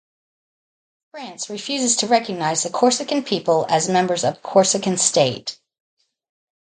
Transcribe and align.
France 1.11 1.47
refuses 1.47 1.95
to 1.97 2.07
recognize 2.07 2.63
the 2.63 2.71
Corsican 2.71 3.23
people 3.23 3.67
as 3.69 3.87
members 3.87 4.23
of 4.23 4.37
a 4.37 4.39
Corsican 4.39 4.97
state. 4.97 5.59